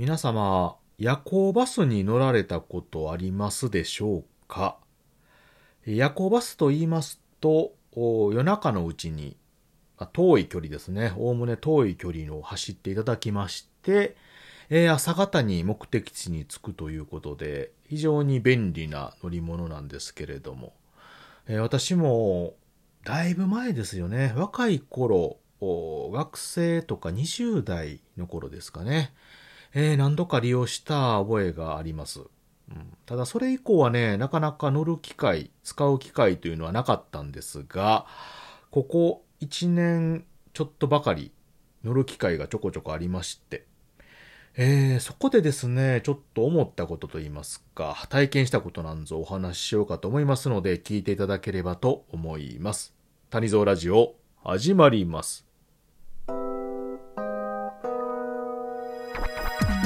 [0.00, 4.78] 皆様、夜行バスに乗られたことありますでしょうか？
[5.84, 9.36] 夜行バスと言いますと、夜中のうちに、
[10.14, 11.12] 遠い距離ですね。
[11.18, 14.16] おおむね遠い距離を走っていただきまして、
[14.70, 20.72] え、朝方に目的地に着くということで、非常に便利な乗り物なんですけれども、
[21.46, 22.54] え、私も、
[23.04, 24.32] だいぶ前ですよね。
[24.34, 29.12] 若い頃、学生とか20代の頃ですかね。
[29.72, 32.20] えー、何度か利用した覚えがあります。
[32.20, 38.06] うん、ただそれ以降はね、なかなか乗る機会、使う機会というのはなかったんですが、
[38.70, 41.32] ここ1年ちょっとばかり
[41.84, 43.64] 乗る機会がちょこちょこありまして、
[44.56, 52.94] えー、そこでですね、ちょっと思ったことといいますか、体験したことなんぞお話ししようかと思いますので、聞いていただければと思います。
[53.30, 55.49] 谷蔵ラジオ、始まります。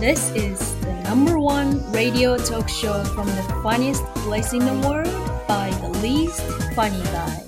[0.00, 5.12] This is the number one radio talk show from the funniest place in the world
[5.46, 6.40] by the least
[6.74, 7.44] funny guy.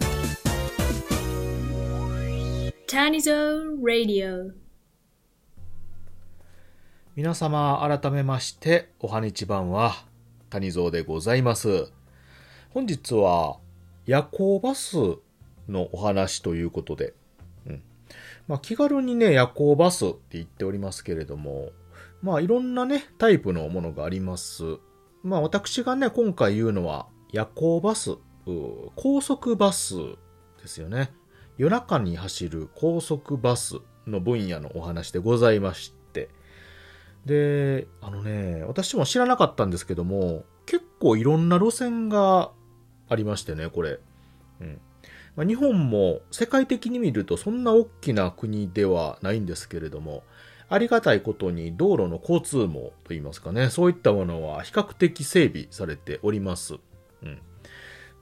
[2.86, 4.52] Tanizo Radio
[7.16, 10.04] 皆様改めましておはにちばんは
[10.50, 11.90] 谷蔵でございます
[12.74, 13.56] 本日は
[14.04, 14.96] 夜行バス
[15.70, 17.14] のお話ということで、
[17.66, 17.82] うん
[18.46, 21.70] まあ、気軽にね夜行バスって言っておりますけれども
[22.22, 24.78] まあいろんなねタイプのものがあります。
[25.22, 28.16] まあ私がね今回言うのは夜行バス
[28.96, 29.94] 高速バス
[30.60, 31.12] ですよね。
[31.58, 36.28] 夜中に走る高速バスの分野のお話でございまして。
[37.24, 42.50] で、あのね、私も知らなかったんですけども、結構いろんな路線が
[43.08, 44.00] ありましてね、これ。
[44.60, 44.80] うん。
[45.36, 50.24] まあ、日本も世界的に見るとそんな大きな国ではないんですけれども、
[50.72, 56.76] ありがたいことに道路の交通網といいますかね、そういったものは比較的整備されております。
[57.22, 57.38] うん、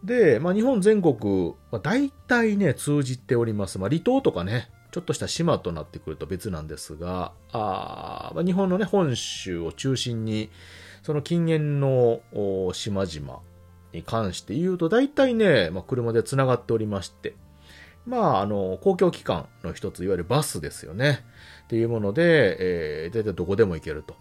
[0.03, 3.79] で、まあ、日本全国、まあ、大体ね、通じております。
[3.79, 10.51] まあ、離島とかね、ちょっとした島となってくると別なんですが、あま日本のね、本州を中心に、
[11.05, 12.21] その近縁の
[12.73, 13.41] 島々
[13.93, 17.37] に関して言うと、大体ね、まあ、車で繋がっておりまして、
[18.07, 21.25] まあ、あの、公共機関の一つ、いわゆるバスですよね。
[21.65, 24.17] っていうもので、えー、大体どこでも行けると。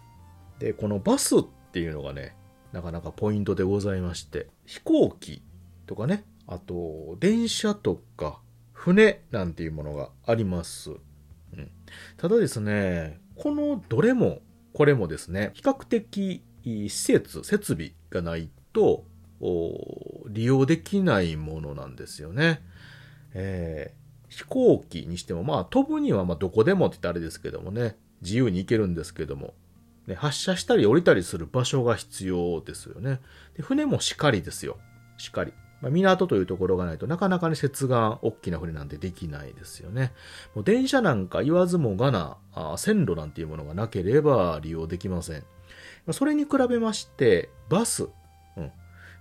[0.58, 1.42] で、このバスっ
[1.72, 2.36] ていうのがね、
[2.72, 5.42] なかなかポイントでございまして、飛行機
[5.86, 8.40] とかね、あと、電車とか、
[8.72, 10.90] 船なんていうものがあります。
[10.90, 10.94] う
[11.56, 11.70] ん、
[12.16, 14.40] ただですね、このどれも
[14.72, 19.04] これもですね、比較的施設、設備がないと
[20.28, 22.62] 利用できないものなんですよね。
[23.34, 29.54] えー、飛行機にしても、まあ飛ぶにはまどこでもって言ったらあれですけどもね、自由に行けるんですけども、
[30.06, 33.20] ね、発射したり降りたりする場所が必要ですよね。
[33.56, 34.78] で船もしかりですよ。
[35.16, 35.52] しかり。
[35.80, 40.12] まあ、港というところがないとなかなかね、接岸、大きな船なんてできないですよね。
[40.54, 45.44] もう電車なんか言わずもがな、あ線路なんていうものがなければ利用できません。
[46.12, 48.08] それに比べまして、バス、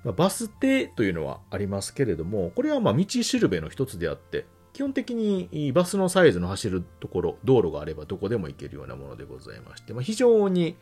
[0.06, 10.78] バス停というのはありますけれども、これはま道しるべの一つであって、基本的にバスのサイズの走るところ、道路があればどこでも行けるようなものでございまして、まあ、非常に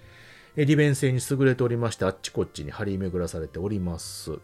[0.55, 4.39] 利便性に優れておりまして、あっちこっちに張り巡らされております。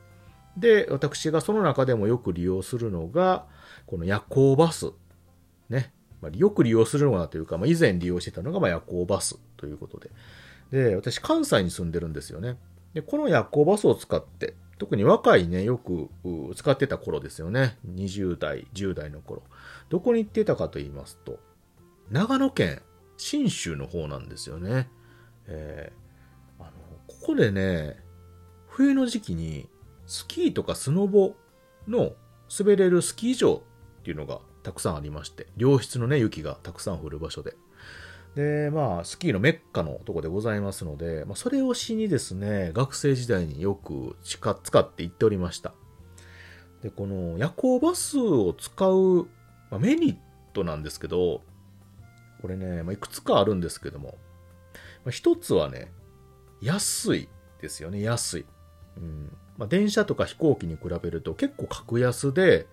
[0.58, 3.46] で、私がその中でもよく利用するのが、
[3.86, 4.92] この夜行バス。
[5.70, 5.94] ね。
[6.22, 10.10] まあ、よく利用するのがというか、まあ、以前利用してたのがま夜行バスということで。
[10.72, 12.58] で、私関西に住んでるんですよね。
[12.94, 16.10] で、この夜行バスを使って、特に若いね、よく
[16.56, 17.78] 使ってた頃ですよね。
[17.88, 19.44] 20代、10代の頃。
[19.90, 21.40] どこに行ってたかと言いますと、
[22.10, 22.82] 長野県
[23.18, 24.90] 信州の方なんですよね。
[25.48, 26.72] えー、あの、
[27.08, 28.04] ここでね、
[28.68, 29.70] 冬の時期に
[30.08, 31.36] スキーとかスノボ
[31.88, 32.14] の
[32.56, 33.64] 滑れるスキー場
[34.02, 37.56] っていうのがたくさんありまして、良質のね、雪がたくさん降る場所で。
[38.36, 44.58] で、まあ、スキーのメッカのとこでございますので、まあ、それをしにですね、学生時代によく使っ
[44.90, 45.74] て行っておりました。
[46.82, 49.28] で、この夜行バスを使う、
[49.70, 50.18] まあ、メリッ
[50.54, 51.42] トなんですけど、
[52.42, 54.18] これね、まあ、いくつかあるんですけども、
[55.06, 55.92] まあ、一つはね、
[56.62, 57.30] 安い
[57.62, 58.46] ですよね、安い。
[58.98, 62.68] うん、まあ、電車とか飛行機に比べると結構格安で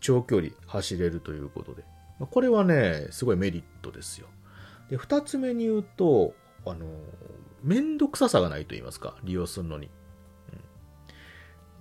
[0.00, 1.82] 長距離走れるということで、
[2.18, 4.28] まあ、これはね、すごいメリットですよ。
[4.90, 6.34] で、二つ目に言うと、
[6.66, 6.86] あの、
[7.62, 9.86] めんどくささがないと言いますか、利用するのに。
[9.86, 9.92] うん、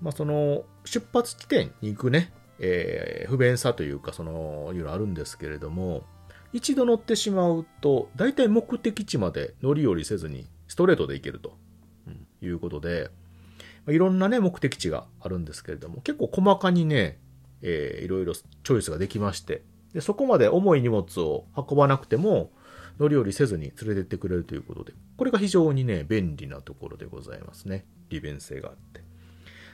[0.02, 6.04] まあ、その、出発地点に行くね、えー、不便さというか、その、いうのあるんですけれども、
[6.54, 11.58] 一度乗ってしまうと、大体目的地まで乗り降りせずにストレートで行けると、
[12.08, 13.12] うんいうことで、
[13.86, 17.20] まあいろんなね、目的地があるんですけれども、結構細かにね、
[17.62, 19.64] えーいろいろチョイスができまして、
[19.94, 22.52] で、そこまで重い荷物を運ばなくても、
[23.00, 27.86] 乗り降りせずに連れてってくれるということで、これが非常にね、便利なところでございますね。
[28.10, 29.02] 利便性があって。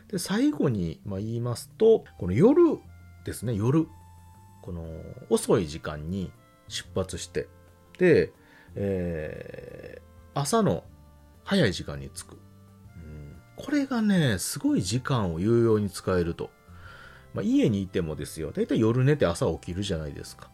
[0.09, 2.77] で、最後に、まあ、言いますと、この夜
[3.25, 3.87] ですね、夜。
[4.61, 4.83] この
[5.29, 6.31] 遅い時間に
[6.67, 7.47] 出発して、
[7.97, 8.31] で、
[8.75, 10.05] えー
[10.37, 10.83] 朝の
[11.45, 12.33] 早い時間に着く。
[12.33, 16.51] うんこれがね、すごい時間を有用に使えると。
[17.33, 20.49] まあ、家にいてもですよ、だいたい夜寝て朝起きるじゃないですか。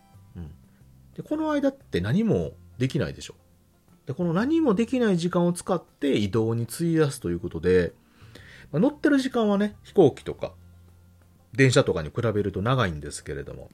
[1.21, 3.35] でこの間って何もできないでしょ。
[4.07, 7.93] でこの何もできない時間を使って移動に費やすということで、
[8.71, 10.53] まあ乗ってる時間はね、飛行機とか、
[11.53, 13.69] 電車とかに比べると長いんですけれども、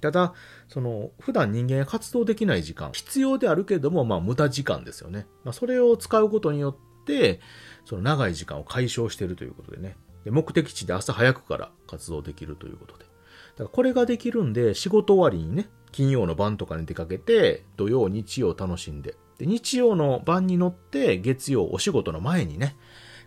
[0.00, 0.34] ただ、
[0.68, 5.26] その、普段人間が活動できない時間、必要であるけれども、まあ、無駄時間ですよね。
[5.42, 6.70] まあ、それを使うことによ
[7.02, 7.40] って、
[7.86, 9.96] その長い時間を解消しているということでね。
[10.24, 13.04] で目的地で朝早くから活動できるということで。
[13.04, 22.76] だからこれができるんで、仕事終わりにね、金曜の晩とかに出かけて、土曜、日曜楽しんで、で、日曜の晩に乗って、月曜お仕事の前にね、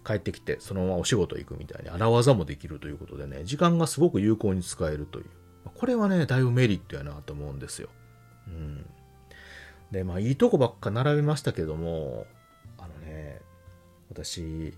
[0.06, 5.26] 帰ってきて、そのままお仕事行くみたいに、荒技もできるということでね、時間がすごく有効に使えるという。
[5.76, 7.90] これはね、だいぶメリットやなと思うんですよ。
[8.48, 8.86] うん。
[9.92, 12.26] で、まあ、いいとこばっか並べましたけども、
[12.78, 13.42] あのね、
[14.10, 14.74] 私、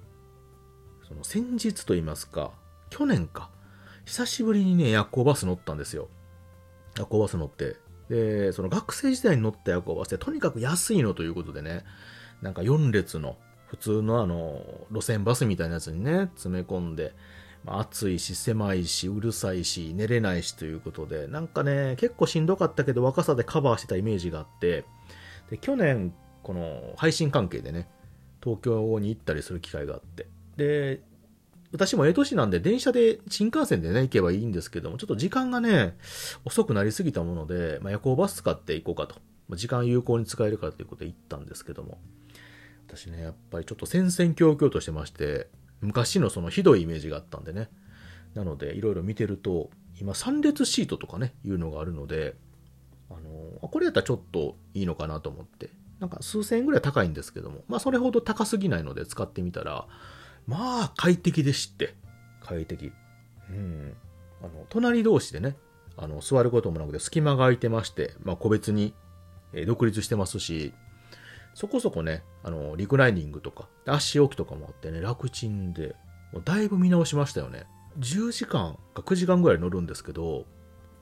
[1.08, 2.52] その先日と言いますか、
[2.90, 3.50] 去年か、
[4.06, 6.10] 久しぶりにね、夜行バス乗ったんですよ。
[6.98, 7.78] 夜行バス乗って。
[8.10, 11.84] で、その学生時代に乗った夜行バスってとにかく安いのということでね、
[12.42, 14.62] なんか4列の普通のあの、
[14.92, 17.14] 路線バスみたいなやつにね、詰め込んで、
[17.64, 24.84] まあ暑いし、狭いし、うるさいし、寝れないしということで、なんかね、結構しんどかったけど若さでカバーしてたイメージがあって、
[25.50, 26.14] で、去年、
[26.44, 27.88] この配信関係でね、
[28.44, 30.28] 東京に行ったりする機会があって、
[30.58, 31.02] で、
[31.72, 35.98] 私もええ年なんで電車で新幹線でね、行けばいいんですけども、ちょっと時間がね、
[36.44, 39.20] 遅くなりすぎたもので、まあ、夜行バス使って行こうかと。
[39.48, 41.98] まあ時間有効に使えるかということで行ったんですけども、
[42.88, 45.48] 私ね、やっぱりちょっと戦々恐々としてまして、
[45.80, 47.70] 昔のそのひどいイメージがあったんでね。
[48.34, 49.70] なので、いろいろ見てると、
[50.00, 52.36] 今3列シートとかね、いうのがあるので、
[53.10, 53.20] あの
[53.62, 55.70] あこれやったらちょっといいのかなと思って、
[56.00, 59.88] なんか数千円ぐらい高いんですけども、まあそれほど高すぎないので使ってみたら、
[60.48, 61.96] まあ快適でして、
[62.42, 62.92] 快適。
[63.50, 63.94] うん。
[64.42, 65.56] あの、隣同士でね、
[65.98, 68.94] あの、座ることもなくて隙間が空いてまして、まあ個別に、
[69.54, 70.74] え独立してますし、
[71.54, 75.96] そこそこね、あの、リクライニングとか、足置きとかもあってね、楽ちんで、
[76.32, 77.66] もうだいぶ見直しましたよね。
[78.00, 80.46] 10時間か9時間ぐらい乗るんですけど、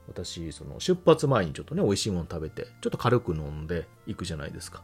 [0.07, 4.83] 私、その出発前にちょっとね、美味しいもの食べて、ちょっと軽く飲んで行くじゃないですか。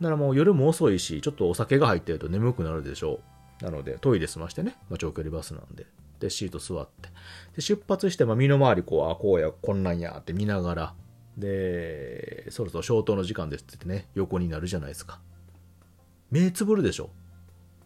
[0.00, 3.33] だからもう夜も遅いし、ちょっとお酒が入ってると眠くなるでしょう。
[3.60, 5.86] なので、トイレ済ましてね、まあ、長距離バスなんで。
[6.20, 7.08] で、シート座って。
[7.56, 10.94] で、出発して、まあ、身の回りこう、あ、こうや、こんなんやって見ながら、
[11.36, 15.20] で、そろそろ消灯の時間ですって言ってね、横になるじゃないですか。
[16.30, 17.10] 目つぶるでしょ。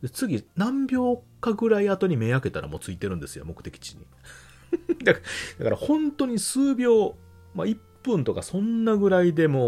[0.02, 4.06] で、次、何秒かぐらい後に目開けたらもうついてるんですよ、目的地に。
[5.04, 5.20] だか
[5.58, 7.16] ら、から本当に数秒、
[7.54, 9.64] まあ、1分とかそんなぐらいでもう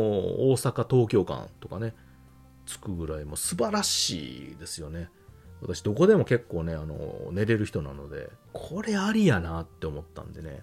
[0.52, 1.94] 大阪、東京間とかね、
[2.67, 5.11] 着くぐらいもう素晴らしいですよね。
[5.62, 10.62] 私どこでも結構ね、あの、寝れる人なので、これありやなって思ったんでね。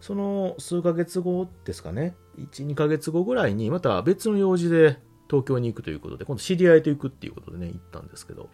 [0.00, 8.48] その数ヶ月後ですかね、1、2ヶ月後ぐらいにまた別の用事で東京に行くということで、今度知り合いと行くっていうことでね、行ったんですけど、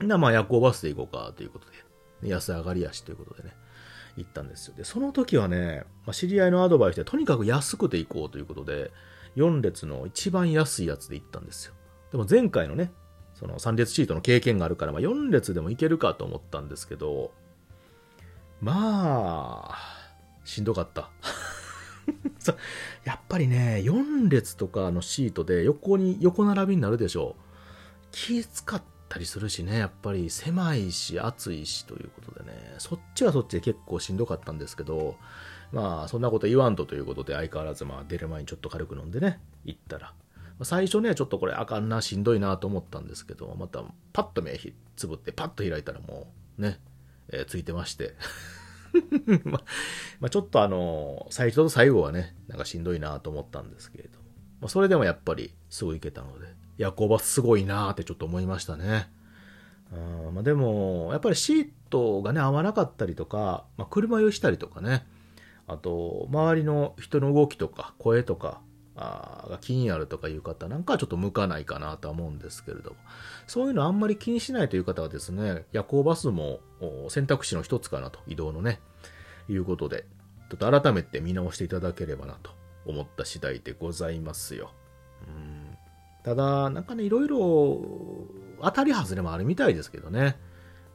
[0.00, 1.66] なまあ夜行バスで行こうかということ
[2.22, 3.54] で、安上がりやしということでね、
[4.16, 4.74] 行ったんですよ。
[4.76, 8.90] で、その時はね、まあ、知り合いのアドバイスでとにかく安くて行こうということで、
[9.36, 11.74] 4列の一番安いやつで行ったんですよ。
[12.12, 12.92] でも前回のね、
[13.34, 17.32] その3列シートの経験があるから、まあ、4列でもいけるかと思ったんですけど、
[18.60, 19.76] まあ、
[20.44, 21.10] しんどかった。
[23.04, 27.42] やっぱりね、4列とかのシートで横に、横並びになるでしょう。
[28.12, 35.16] 気使ったりするしね、やっぱり狭いし暑いしということでね、そっちはそっちで結構しんどかったんですけど、
[35.72, 40.14] まあそんなこと言わんとということで相変わらずまあ出る前にちょっと軽く飲んでね、行ったら。
[40.62, 43.82] 最初ね、ちょっとこれあかんな、しんどいなと思ったんですけど、また
[44.12, 44.58] パッと目
[44.96, 46.80] つぶってパッと開いたらもうね、
[47.28, 48.14] えーついてまして。
[49.44, 49.60] ま
[50.20, 54.24] まあちょっとあの、最初と最後はね、なんかしんどいなと思ったんですけれども、
[54.60, 56.46] まあ、それでもやっぱりすぐ行けたので、
[56.76, 59.10] 夜行バスすごいなってちょっと思いましたね。
[59.92, 65.06] うんまあ、でも、やっぱりシートがね、合わなかったりとか、まあ、車酔いしたりとかね、
[65.66, 68.60] あと、周りの人の動きとか、声とか、
[68.96, 72.96] あが気になるとかいう方なんかはちょっと向かないかなとは思うんですけれども、
[73.46, 76.60] そういうのあんまり気にしないという方はですね、夜行バスも
[77.08, 78.80] 選択肢の一つかなと、移動のね、
[79.48, 80.06] いうことで、
[80.50, 82.52] ちょっと改めて見直していただければなと
[82.86, 84.70] 思った次第でございますよ。
[85.26, 85.76] うん
[86.22, 88.26] ただ、なんかね、いろいろ
[88.62, 90.38] 当たり外れもあるみたいですけどね。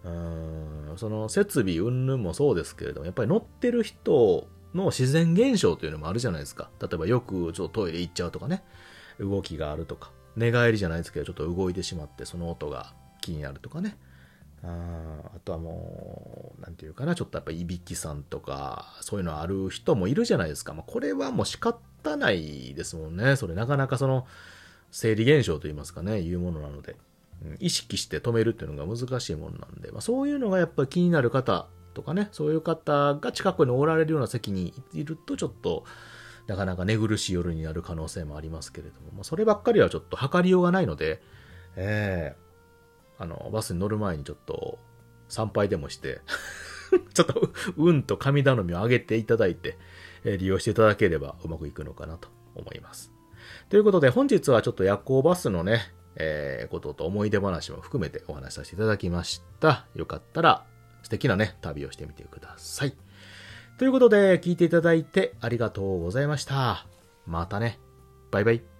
[0.03, 6.69] うんその設備云々もそうですけれども、やっぱり乗ってる人の自然現象というのもあるじゃないですか。
[6.81, 8.63] 例えばよくちょっとトイレ行っちゃうとかね、
[9.19, 13.97] 動きがあるとか、寝返りじゃないですけど、ちょっと動いてしまってその音が気になるとかね。
[14.61, 20.73] ああとはもう、なんていうかな、ちょっとやっぱいびきさんとか、そういうのある人もいるじゃないですか。
[20.73, 23.35] まあ、これはもう仕方ないですもんね。
[23.35, 24.27] それなかなかその、
[24.91, 31.67] 生理現象といいますかね、いうものなので、うん意識して止めるっていうのが難しいものなんで、まあ、そういうのがやっぱ気になる方
[31.99, 35.83] とかね、そういう方が近くにおられるような席にいると、ちょっと、
[36.47, 41.21] なかなか寝苦しい夜になる可能性もありますけれども、まあ、そればっかりはちょっと測りようがないので、
[41.75, 42.37] ええ
[43.19, 44.79] あの、バスに乗る前にちょっと
[45.27, 46.21] 参拝でもして、
[47.13, 49.77] ちょっと運と神頼みを上げていただいて、
[50.23, 53.11] えー利用していただければうまくいくのかなと思います。
[53.67, 59.85] ということで本日はちょっと夜行バスのね、えーことと思い出話も含めてお話しさせていただきました。
[59.95, 60.65] よかったら
[61.09, 62.93] 素敵なね、旅をしてみてください。
[63.79, 66.85] ということで聞いていただいてありがとうございました。
[67.25, 67.79] またね。
[68.29, 68.78] バイバイ。